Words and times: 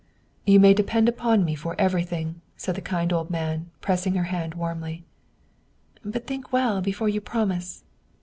"You 0.47 0.59
may 0.59 0.73
depend 0.73 1.07
upon 1.07 1.45
me 1.45 1.53
for 1.53 1.75
everything," 1.79 2.41
said 2.57 2.73
the 2.73 2.81
kind 2.81 3.13
old 3.13 3.29
man, 3.29 3.69
pressing 3.81 4.15
her 4.15 4.23
hand 4.33 4.55
warmly." 4.55 5.03
But 6.03 6.25
think 6.25 6.51
well 6.51 6.81
before 6.81 7.07
you 7.07 7.21
promise 7.21 7.83